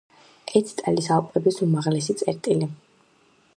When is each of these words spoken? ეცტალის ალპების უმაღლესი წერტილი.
ეცტალის 0.59 1.09
ალპების 1.17 1.61
უმაღლესი 1.67 2.15
წერტილი. 2.23 2.73